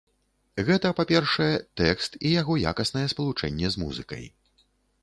Гэта, 0.69 0.91
па-першае, 0.99 1.51
тэкст 1.83 2.17
і 2.31 2.33
яго 2.41 2.59
якаснае 2.73 3.05
спалучэнне 3.15 3.67
з 3.77 3.85
музыкай. 3.85 4.29